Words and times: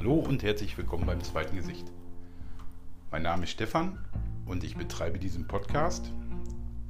Hallo 0.00 0.14
und 0.14 0.42
herzlich 0.42 0.78
willkommen 0.78 1.04
beim 1.04 1.22
zweiten 1.22 1.56
Gesicht. 1.56 1.84
Mein 3.10 3.20
Name 3.20 3.44
ist 3.44 3.50
Stefan 3.50 3.98
und 4.46 4.64
ich 4.64 4.74
betreibe 4.74 5.18
diesen 5.18 5.46
Podcast, 5.46 6.10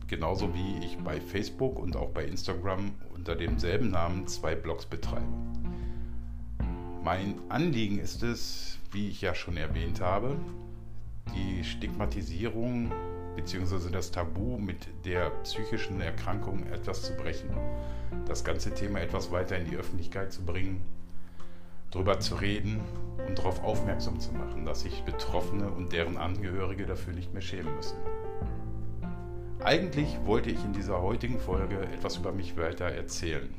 genauso 0.07 0.55
wie 0.55 0.79
ich 0.87 0.97
bei 0.99 1.21
Facebook 1.21 1.81
und 1.81 1.97
auch 1.97 2.11
bei 2.11 2.25
Instagram 2.25 2.93
unter 3.13 3.35
demselben 3.35 3.91
Namen 3.91 4.29
zwei 4.29 4.55
Blogs 4.55 4.87
betreibe. 4.87 5.27
Mein 7.03 7.35
Anliegen 7.49 7.99
ist 7.99 8.23
es, 8.23 8.79
wie 8.93 9.09
ich 9.09 9.21
ja 9.23 9.35
schon 9.35 9.57
erwähnt 9.57 10.01
habe, 10.01 10.37
die 11.35 11.65
Stigmatisierung 11.65 12.93
bzw. 13.35 13.91
das 13.91 14.13
Tabu 14.13 14.57
mit 14.57 14.87
der 15.05 15.31
psychischen 15.43 16.01
Erkrankung 16.01 16.65
etwas 16.69 17.03
zu 17.03 17.17
brechen, 17.17 17.51
das 18.27 18.45
ganze 18.45 18.73
Thema 18.73 19.01
etwas 19.01 19.33
weiter 19.33 19.59
in 19.59 19.69
die 19.69 19.77
Öffentlichkeit 19.77 20.33
zu 20.33 20.45
bringen 20.45 20.81
darüber 21.91 22.21
zu 22.21 22.37
reden 22.37 22.81
und 23.27 23.39
darauf 23.39 23.63
aufmerksam 23.63 24.21
zu 24.21 24.33
machen, 24.33 24.65
dass 24.65 24.83
sich 24.83 25.03
Betroffene 25.03 25.71
und 25.71 25.93
deren 25.93 26.17
Angehörige 26.17 26.87
dafür 26.87 27.15
nicht 27.15 27.33
mehr 27.33 27.43
schämen 27.43 27.75
müssen. 27.77 27.97
Eigentlich 29.63 30.19
wollte 30.25 30.51
ich 30.51 30.65
in 30.65 30.73
dieser 30.73 31.03
heutigen 31.03 31.39
Folge 31.39 31.81
etwas 31.81 32.17
über 32.17 32.33
mich 32.33 32.57
weiter 32.57 32.87
erzählen. 32.87 33.55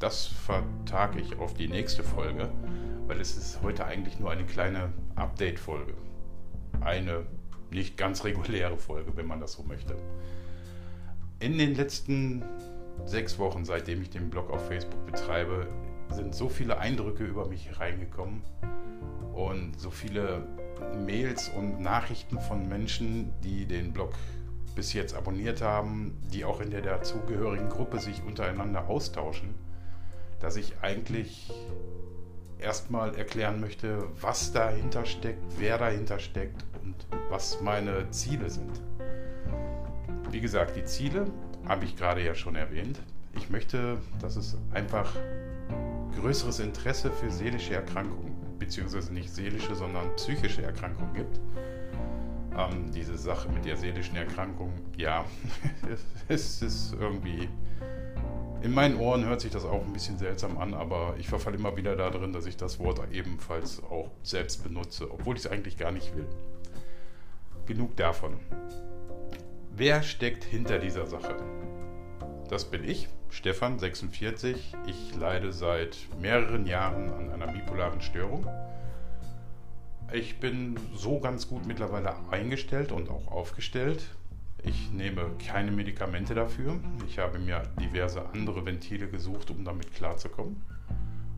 Das 0.00 0.26
vertage 0.26 1.20
ich 1.20 1.38
auf 1.38 1.54
die 1.54 1.68
nächste 1.68 2.02
Folge, 2.02 2.50
weil 3.06 3.20
es 3.20 3.36
ist 3.36 3.62
heute 3.62 3.84
eigentlich 3.84 4.18
nur 4.18 4.30
eine 4.30 4.44
kleine 4.44 4.92
Update-Folge. 5.14 5.94
Eine 6.80 7.26
nicht 7.70 7.96
ganz 7.96 8.24
reguläre 8.24 8.76
Folge, 8.76 9.16
wenn 9.16 9.26
man 9.26 9.40
das 9.40 9.52
so 9.52 9.62
möchte. 9.62 9.96
In 11.38 11.58
den 11.58 11.74
letzten 11.74 12.44
sechs 13.04 13.38
Wochen, 13.38 13.64
seitdem 13.64 14.02
ich 14.02 14.10
den 14.10 14.30
Blog 14.30 14.50
auf 14.50 14.66
Facebook 14.66 15.06
betreibe, 15.06 15.68
sind 16.10 16.34
so 16.34 16.48
viele 16.48 16.78
Eindrücke 16.78 17.24
über 17.24 17.46
mich 17.46 17.78
reingekommen 17.78 18.42
und 19.34 19.78
so 19.78 19.90
viele 19.90 20.46
Mails 21.04 21.48
und 21.48 21.80
Nachrichten 21.80 22.40
von 22.40 22.68
Menschen, 22.68 23.32
die 23.42 23.66
den 23.66 23.92
Blog 23.92 24.12
bis 24.74 24.92
jetzt 24.92 25.14
abonniert 25.14 25.62
haben, 25.62 26.16
die 26.32 26.44
auch 26.44 26.60
in 26.60 26.70
der 26.70 26.82
dazugehörigen 26.82 27.68
Gruppe 27.68 27.98
sich 27.98 28.22
untereinander 28.24 28.88
austauschen, 28.88 29.54
dass 30.40 30.56
ich 30.56 30.74
eigentlich 30.82 31.52
erstmal 32.58 33.14
erklären 33.14 33.60
möchte, 33.60 34.04
was 34.20 34.52
dahinter 34.52 35.04
steckt, 35.04 35.42
wer 35.58 35.78
dahinter 35.78 36.18
steckt 36.18 36.64
und 36.82 36.94
was 37.30 37.60
meine 37.60 38.10
Ziele 38.10 38.50
sind. 38.50 38.80
Wie 40.30 40.40
gesagt, 40.40 40.76
die 40.76 40.84
Ziele 40.84 41.26
habe 41.66 41.84
ich 41.84 41.96
gerade 41.96 42.24
ja 42.24 42.34
schon 42.34 42.56
erwähnt. 42.56 43.00
Ich 43.34 43.50
möchte, 43.50 43.98
dass 44.20 44.36
es 44.36 44.56
einfach 44.72 45.14
größeres 46.16 46.60
Interesse 46.60 47.10
für 47.10 47.30
seelische 47.30 47.74
Erkrankungen, 47.74 48.34
beziehungsweise 48.58 49.12
nicht 49.12 49.30
seelische, 49.30 49.74
sondern 49.74 50.14
psychische 50.16 50.62
Erkrankungen 50.62 51.14
gibt. 51.14 51.40
Ähm, 52.56 52.90
diese 52.92 53.18
Sache 53.18 53.48
mit 53.50 53.64
der 53.64 53.76
seelischen 53.76 54.16
Erkrankung, 54.16 54.72
ja, 54.96 55.24
es 56.28 56.62
ist 56.62 56.94
irgendwie. 56.98 57.48
In 58.62 58.72
meinen 58.72 58.96
Ohren 58.96 59.24
hört 59.26 59.42
sich 59.42 59.52
das 59.52 59.64
auch 59.64 59.84
ein 59.84 59.92
bisschen 59.92 60.18
seltsam 60.18 60.56
an, 60.58 60.72
aber 60.74 61.14
ich 61.18 61.28
verfalle 61.28 61.56
immer 61.56 61.76
wieder 61.76 61.94
darin, 61.94 62.32
dass 62.32 62.46
ich 62.46 62.56
das 62.56 62.78
Wort 62.78 63.00
ebenfalls 63.12 63.82
auch 63.82 64.10
selbst 64.22 64.64
benutze, 64.64 65.10
obwohl 65.10 65.36
ich 65.36 65.44
es 65.44 65.50
eigentlich 65.50 65.76
gar 65.76 65.92
nicht 65.92 66.16
will. 66.16 66.26
Genug 67.66 67.94
davon. 67.96 68.38
Wer 69.76 70.02
steckt 70.02 70.42
hinter 70.42 70.78
dieser 70.78 71.06
Sache? 71.06 71.36
Das 72.48 72.64
bin 72.64 72.88
ich, 72.88 73.08
Stefan, 73.28 73.78
46. 73.80 74.74
Ich 74.86 75.16
leide 75.16 75.52
seit 75.52 75.96
mehreren 76.20 76.64
Jahren 76.64 77.12
an 77.12 77.32
einer 77.32 77.48
bipolaren 77.48 78.00
Störung. 78.00 78.46
Ich 80.12 80.38
bin 80.38 80.78
so 80.94 81.18
ganz 81.18 81.48
gut 81.48 81.66
mittlerweile 81.66 82.14
eingestellt 82.30 82.92
und 82.92 83.10
auch 83.10 83.26
aufgestellt. 83.26 84.04
Ich 84.62 84.92
nehme 84.92 85.28
keine 85.44 85.72
Medikamente 85.72 86.34
dafür. 86.36 86.78
Ich 87.08 87.18
habe 87.18 87.40
mir 87.40 87.64
diverse 87.80 88.24
andere 88.32 88.64
Ventile 88.64 89.08
gesucht, 89.08 89.50
um 89.50 89.64
damit 89.64 89.92
klarzukommen. 89.92 90.62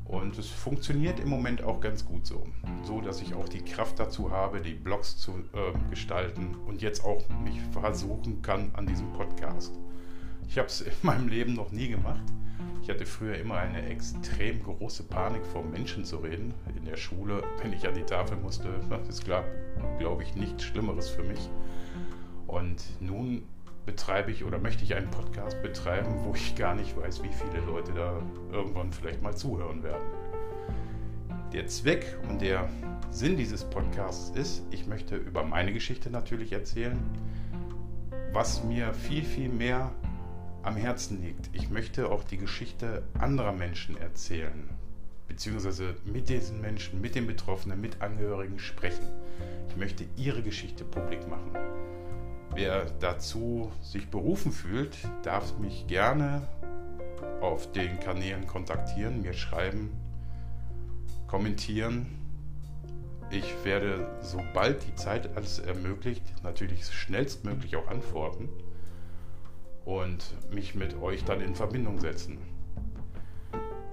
Und 0.04 0.38
es 0.38 0.48
funktioniert 0.48 1.20
im 1.20 1.28
Moment 1.28 1.62
auch 1.62 1.80
ganz 1.80 2.04
gut 2.04 2.26
so. 2.26 2.46
So, 2.82 3.00
dass 3.00 3.22
ich 3.22 3.34
auch 3.34 3.48
die 3.48 3.62
Kraft 3.62 3.98
dazu 3.98 4.30
habe, 4.30 4.60
die 4.60 4.74
Blogs 4.74 5.16
zu 5.16 5.32
äh, 5.32 5.90
gestalten 5.90 6.54
und 6.66 6.82
jetzt 6.82 7.02
auch 7.02 7.26
mich 7.42 7.60
versuchen 7.72 8.42
kann 8.42 8.70
an 8.74 8.86
diesem 8.86 9.10
Podcast. 9.14 9.72
Ich 10.48 10.56
habe 10.56 10.68
es 10.68 10.80
in 10.80 10.92
meinem 11.02 11.28
Leben 11.28 11.54
noch 11.54 11.70
nie 11.72 11.88
gemacht. 11.88 12.22
Ich 12.82 12.88
hatte 12.88 13.04
früher 13.04 13.36
immer 13.36 13.58
eine 13.58 13.86
extrem 13.86 14.62
große 14.62 15.02
Panik 15.04 15.44
vor 15.44 15.62
Menschen 15.62 16.04
zu 16.04 16.16
reden. 16.16 16.54
In 16.74 16.86
der 16.86 16.96
Schule, 16.96 17.42
wenn 17.62 17.72
ich 17.74 17.86
an 17.86 17.94
die 17.94 18.02
Tafel 18.02 18.38
musste, 18.38 18.68
ist 19.08 19.24
klar, 19.24 19.44
glaube 19.98 20.22
ich, 20.22 20.34
nichts 20.34 20.64
Schlimmeres 20.64 21.10
für 21.10 21.22
mich. 21.22 21.50
Und 22.46 22.82
nun 23.00 23.42
betreibe 23.84 24.30
ich 24.30 24.44
oder 24.44 24.58
möchte 24.58 24.84
ich 24.84 24.94
einen 24.94 25.10
Podcast 25.10 25.60
betreiben, 25.62 26.24
wo 26.24 26.34
ich 26.34 26.54
gar 26.56 26.74
nicht 26.74 26.96
weiß, 26.96 27.22
wie 27.22 27.28
viele 27.28 27.62
Leute 27.66 27.92
da 27.92 28.22
irgendwann 28.52 28.90
vielleicht 28.90 29.22
mal 29.22 29.36
zuhören 29.36 29.82
werden. 29.82 30.02
Der 31.52 31.66
Zweck 31.66 32.16
und 32.28 32.40
der 32.40 32.68
Sinn 33.10 33.36
dieses 33.36 33.64
Podcasts 33.64 34.30
ist, 34.36 34.62
ich 34.70 34.86
möchte 34.86 35.16
über 35.16 35.42
meine 35.42 35.72
Geschichte 35.72 36.10
natürlich 36.10 36.52
erzählen, 36.52 36.98
was 38.32 38.64
mir 38.64 38.92
viel, 38.94 39.24
viel 39.24 39.48
mehr 39.48 39.90
am 40.62 40.76
Herzen 40.76 41.22
liegt. 41.22 41.50
Ich 41.52 41.70
möchte 41.70 42.10
auch 42.10 42.24
die 42.24 42.38
Geschichte 42.38 43.02
anderer 43.18 43.52
Menschen 43.52 43.96
erzählen, 43.96 44.68
beziehungsweise 45.26 45.94
mit 46.04 46.28
diesen 46.28 46.60
Menschen, 46.60 47.00
mit 47.00 47.14
den 47.14 47.26
Betroffenen, 47.26 47.80
mit 47.80 48.00
Angehörigen 48.02 48.58
sprechen. 48.58 49.06
Ich 49.68 49.76
möchte 49.76 50.04
ihre 50.16 50.42
Geschichte 50.42 50.84
publik 50.84 51.28
machen. 51.28 51.52
Wer 52.54 52.86
dazu 53.00 53.70
sich 53.82 54.08
berufen 54.08 54.52
fühlt, 54.52 54.96
darf 55.22 55.58
mich 55.58 55.86
gerne 55.86 56.42
auf 57.40 57.70
den 57.72 58.00
Kanälen 58.00 58.46
kontaktieren, 58.46 59.22
mir 59.22 59.34
schreiben, 59.34 59.92
kommentieren. 61.28 62.06
Ich 63.30 63.54
werde, 63.64 64.08
sobald 64.22 64.86
die 64.86 64.94
Zeit 64.94 65.36
alles 65.36 65.58
ermöglicht, 65.58 66.22
natürlich 66.42 66.86
schnellstmöglich 66.86 67.76
auch 67.76 67.86
antworten 67.86 68.48
und 69.88 70.34
mich 70.52 70.74
mit 70.74 71.00
euch 71.00 71.24
dann 71.24 71.40
in 71.40 71.54
Verbindung 71.54 71.98
setzen. 71.98 72.36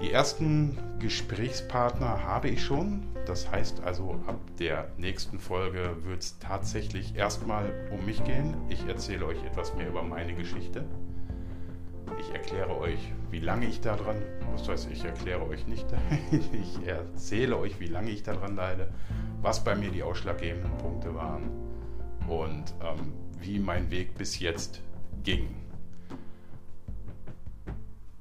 Die 0.02 0.12
ersten 0.12 0.78
Gesprächspartner 1.00 2.22
habe 2.22 2.50
ich 2.50 2.62
schon. 2.62 3.04
Das 3.26 3.50
heißt 3.50 3.82
also, 3.82 4.20
ab 4.28 4.40
der 4.60 4.90
nächsten 4.98 5.40
Folge 5.40 5.96
wird 6.04 6.22
es 6.22 6.38
tatsächlich 6.40 7.16
erstmal 7.16 7.74
um 7.92 8.06
mich 8.06 8.22
gehen. 8.26 8.56
Ich 8.68 8.86
erzähle 8.86 9.26
euch 9.26 9.42
etwas 9.46 9.74
mehr 9.76 9.88
über 9.88 10.04
meine 10.04 10.34
Geschichte. 10.34 10.84
Ich 12.20 12.30
erkläre 12.32 12.78
euch, 12.78 13.00
wie 13.32 13.40
lange 13.40 13.66
ich 13.66 13.80
daran, 13.80 14.18
was 14.52 14.68
weiß 14.68 14.90
ich, 14.92 15.06
erkläre 15.06 15.48
euch 15.48 15.66
nicht, 15.66 15.88
ich 16.52 16.86
erzähle 16.86 17.58
euch, 17.58 17.80
wie 17.80 17.88
lange 17.88 18.12
ich 18.12 18.22
daran 18.22 18.58
leide, 18.58 18.90
was 19.42 19.64
bei 19.64 19.76
mir 19.76 19.92
die 19.92 20.04
ausschlaggebenden 20.04 20.78
Punkte 20.78 21.16
waren 21.16 21.50
und 22.28 22.74
ähm, 22.82 23.14
wie 23.40 23.60
mein 23.60 23.90
Weg 23.92 24.16
bis 24.16 24.40
jetzt 24.40 24.82
ging. 25.24 25.65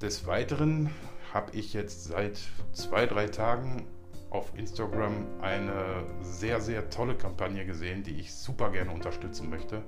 Des 0.01 0.27
Weiteren 0.27 0.91
habe 1.33 1.57
ich 1.57 1.73
jetzt 1.73 2.05
seit 2.05 2.39
zwei, 2.73 3.07
drei 3.07 3.27
Tagen 3.27 3.87
auf 4.31 4.53
Instagram 4.57 5.27
eine 5.41 6.05
sehr, 6.21 6.61
sehr 6.61 6.91
tolle 6.91 7.15
Kampagne 7.15 7.65
gesehen, 7.65 8.03
die 8.03 8.19
ich 8.19 8.35
super 8.35 8.71
gerne 8.71 8.91
unterstützen 8.91 9.49
möchte. 9.49 9.83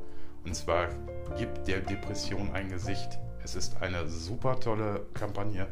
Und 0.45 0.55
zwar 0.55 0.89
gibt 1.37 1.67
der 1.67 1.81
Depression 1.81 2.53
ein 2.53 2.69
Gesicht. 2.69 3.19
Es 3.43 3.57
ist 3.57 3.83
eine 3.83 4.07
super 4.09 4.61
tolle 4.61 5.07
Kampagne. 5.13 5.67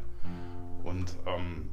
Und 0.83 1.15
ähm, 1.25 1.69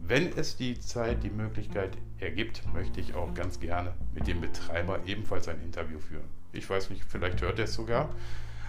wenn 0.00 0.36
es 0.36 0.56
die 0.56 0.78
Zeit, 0.80 1.22
die 1.22 1.30
Möglichkeit 1.30 1.96
ergibt, 2.18 2.62
möchte 2.74 3.00
ich 3.00 3.14
auch 3.14 3.32
ganz 3.34 3.60
gerne 3.60 3.94
mit 4.12 4.26
dem 4.26 4.40
Betreiber 4.40 4.98
ebenfalls 5.06 5.46
ein 5.46 5.62
Interview 5.62 6.00
führen. 6.00 6.28
Ich 6.52 6.68
weiß 6.68 6.90
nicht, 6.90 7.04
vielleicht 7.04 7.40
hört 7.40 7.60
er 7.60 7.66
es 7.66 7.74
sogar. 7.74 8.10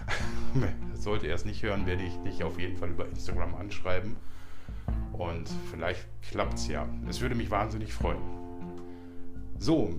Sollte 0.94 1.26
er 1.26 1.34
es 1.34 1.44
nicht 1.44 1.62
hören, 1.62 1.86
werde 1.86 2.02
ich 2.02 2.16
dich 2.18 2.44
auf 2.44 2.58
jeden 2.58 2.76
Fall 2.76 2.90
über 2.90 3.06
Instagram 3.06 3.54
anschreiben. 3.54 4.16
Und 5.12 5.48
vielleicht 5.70 6.06
klappt 6.22 6.54
es 6.54 6.68
ja. 6.68 6.88
Es 7.08 7.20
würde 7.20 7.34
mich 7.34 7.50
wahnsinnig 7.50 7.92
freuen. 7.92 8.20
So, 9.58 9.94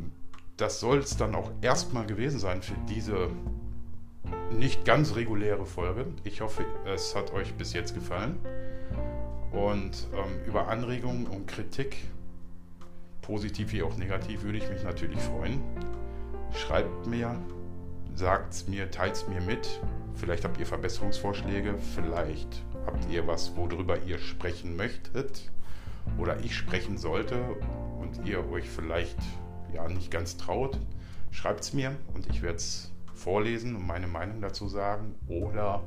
das 0.57 0.79
soll 0.79 0.99
es 0.99 1.17
dann 1.17 1.35
auch 1.35 1.51
erstmal 1.61 2.05
gewesen 2.05 2.39
sein 2.39 2.61
für 2.61 2.75
diese 2.89 3.29
nicht 4.51 4.85
ganz 4.85 5.15
reguläre 5.15 5.65
Folge. 5.65 6.05
Ich 6.23 6.41
hoffe, 6.41 6.65
es 6.85 7.15
hat 7.15 7.33
euch 7.33 7.53
bis 7.55 7.73
jetzt 7.73 7.93
gefallen. 7.93 8.37
Und 9.51 10.07
ähm, 10.13 10.45
über 10.47 10.67
Anregungen 10.67 11.27
und 11.27 11.47
Kritik, 11.47 11.97
positiv 13.21 13.71
wie 13.71 13.83
auch 13.83 13.95
negativ, 13.97 14.43
würde 14.43 14.57
ich 14.57 14.69
mich 14.69 14.83
natürlich 14.83 15.19
freuen. 15.19 15.61
Schreibt 16.55 17.07
mir, 17.07 17.35
sagt 18.15 18.53
es 18.53 18.67
mir, 18.67 18.91
teilt 18.91 19.15
es 19.15 19.27
mir 19.27 19.41
mit. 19.41 19.81
Vielleicht 20.15 20.43
habt 20.43 20.59
ihr 20.59 20.65
Verbesserungsvorschläge, 20.65 21.75
vielleicht 21.95 22.63
habt 22.85 23.09
ihr 23.09 23.25
was, 23.27 23.55
worüber 23.55 23.97
ihr 24.03 24.19
sprechen 24.19 24.75
möchtet. 24.75 25.51
oder 26.17 26.39
ich 26.41 26.55
sprechen 26.55 26.97
sollte 26.97 27.41
und 27.99 28.27
ihr 28.27 28.47
euch 28.51 28.69
vielleicht 28.69 29.17
ja 29.73 29.87
nicht 29.87 30.11
ganz 30.11 30.37
traut, 30.37 30.77
schreibt 31.31 31.61
es 31.61 31.73
mir 31.73 31.95
und 32.13 32.27
ich 32.29 32.41
werde 32.41 32.57
es 32.57 32.91
vorlesen 33.13 33.75
und 33.75 33.87
meine 33.87 34.07
Meinung 34.07 34.41
dazu 34.41 34.67
sagen 34.67 35.15
oder 35.27 35.81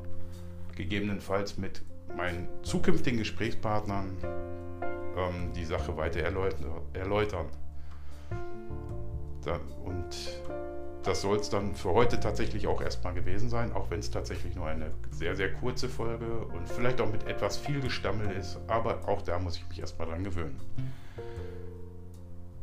gegebenenfalls 0.75 1.59
mit 1.59 1.83
meinen 2.17 2.49
zukünftigen 2.63 3.19
Gesprächspartnern 3.19 4.17
ähm, 5.17 5.53
die 5.55 5.65
Sache 5.65 5.97
weiter 5.97 6.21
erläutern. 6.21 7.47
Da, 9.45 9.61
und 9.85 10.41
das 11.07 11.23
soll 11.23 11.39
es 11.39 11.49
dann 11.49 11.75
für 11.75 11.93
heute 11.93 12.19
tatsächlich 12.19 12.67
auch 12.67 12.83
erstmal 12.83 13.15
gewesen 13.15 13.49
sein, 13.49 13.73
auch 13.73 13.91
wenn 13.91 14.01
es 14.01 14.11
tatsächlich 14.11 14.57
nur 14.57 14.67
eine 14.67 14.91
sehr, 15.11 15.37
sehr 15.37 15.53
kurze 15.53 15.89
Folge 15.89 16.27
und 16.27 16.69
vielleicht 16.69 17.01
auch 17.01 17.11
mit 17.11 17.27
etwas 17.27 17.57
viel 17.57 17.81
Gestammel 17.81 18.31
ist, 18.33 18.59
aber 18.67 19.09
auch 19.09 19.23
da 19.23 19.39
muss 19.39 19.57
ich 19.57 19.69
mich 19.69 19.79
erstmal 19.79 20.09
dran 20.09 20.25
gewöhnen. 20.25 20.61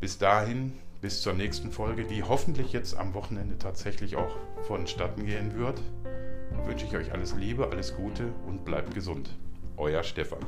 Bis 0.02 0.18
dahin, 0.18 0.74
bis 1.00 1.22
zur 1.22 1.34
nächsten 1.34 1.72
Folge, 1.72 2.04
die 2.04 2.24
hoffentlich 2.24 2.74
jetzt 2.74 2.98
am 2.98 3.14
Wochenende 3.14 3.58
tatsächlich 3.58 4.18
auch 4.18 4.36
vonstatten 4.64 5.26
gehen 5.26 5.58
wird, 5.58 5.82
wünsche 6.66 6.86
ich 6.86 6.96
euch 6.96 7.14
alles 7.14 7.34
Liebe, 7.36 7.70
alles 7.70 7.96
Gute 7.96 8.34
und 8.46 8.66
bleibt 8.66 8.94
gesund. 8.94 9.30
Euer 9.78 10.04
Stefan. 10.04 10.46